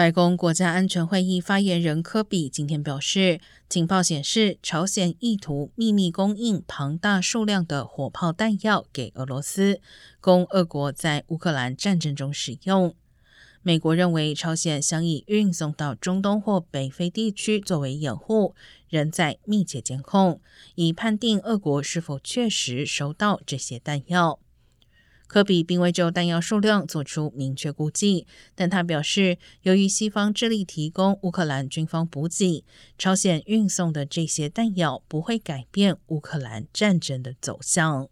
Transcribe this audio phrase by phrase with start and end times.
[0.00, 9.78] 白宫国家安全会议发言人科比今天表示，情报显示，朝鲜意图秘密供应庞大数量的火炮弹药给俄罗斯，
[10.18, 12.94] 供俄国在乌克兰战争中使用。
[13.60, 18.54] 美国认为，朝鲜想以运送到中东或北非地区作为掩护，
[18.88, 20.40] 仍在密切监控，
[20.76, 24.38] 以判定俄国是否确实收到这些弹药。
[25.30, 28.26] 科比并未就弹药数量做出明确估计，
[28.56, 32.64] 但他表示，由于西方致力提供乌克兰军方补给，
[32.98, 38.08] 朝鲜运送的这些弹药不会改变乌克兰战争的走向。